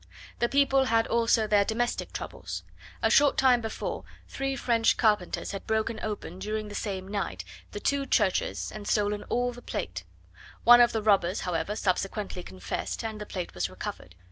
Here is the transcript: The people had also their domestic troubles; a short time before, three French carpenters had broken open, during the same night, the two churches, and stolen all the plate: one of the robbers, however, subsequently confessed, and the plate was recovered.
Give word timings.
The 0.39 0.49
people 0.49 0.85
had 0.85 1.05
also 1.05 1.45
their 1.45 1.63
domestic 1.63 2.11
troubles; 2.11 2.63
a 3.03 3.11
short 3.11 3.37
time 3.37 3.61
before, 3.61 4.03
three 4.27 4.55
French 4.55 4.97
carpenters 4.97 5.51
had 5.51 5.67
broken 5.67 5.99
open, 6.01 6.39
during 6.39 6.69
the 6.69 6.73
same 6.73 7.07
night, 7.07 7.43
the 7.71 7.79
two 7.79 8.07
churches, 8.07 8.71
and 8.71 8.87
stolen 8.87 9.21
all 9.25 9.53
the 9.53 9.61
plate: 9.61 10.03
one 10.63 10.81
of 10.81 10.91
the 10.91 11.03
robbers, 11.03 11.41
however, 11.41 11.75
subsequently 11.75 12.41
confessed, 12.41 13.03
and 13.03 13.21
the 13.21 13.27
plate 13.27 13.53
was 13.53 13.69
recovered. 13.69 14.15